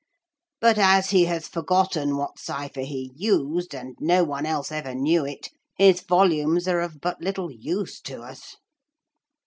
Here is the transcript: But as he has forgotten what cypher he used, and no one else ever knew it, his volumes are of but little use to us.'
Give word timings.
But 0.59 0.79
as 0.79 1.11
he 1.11 1.25
has 1.25 1.47
forgotten 1.47 2.17
what 2.17 2.39
cypher 2.39 2.81
he 2.81 3.11
used, 3.13 3.75
and 3.75 3.95
no 3.99 4.23
one 4.23 4.47
else 4.47 4.71
ever 4.71 4.95
knew 4.95 5.27
it, 5.27 5.49
his 5.77 6.01
volumes 6.01 6.67
are 6.67 6.79
of 6.81 6.99
but 7.01 7.21
little 7.21 7.51
use 7.51 8.01
to 8.05 8.23
us.' 8.23 8.55